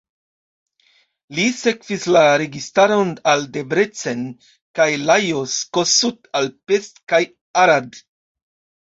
Li 1.39 1.43
sekvis 1.57 2.07
la 2.15 2.23
registaron 2.43 3.13
al 3.35 3.45
Debrecen 3.59 4.25
kaj 4.81 4.91
Lajos 5.05 5.57
Kossuth 5.81 6.37
al 6.43 6.53
Pest 6.69 7.03
kaj 7.15 7.25
Arad. 7.69 8.07